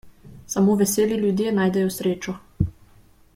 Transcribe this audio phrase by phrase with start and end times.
[0.53, 2.35] Samo veseli ljudje najdejo srečo.